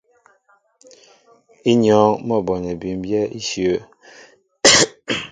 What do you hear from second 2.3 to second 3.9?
a bonɛ bʉmbyɛ́ íshyə̂.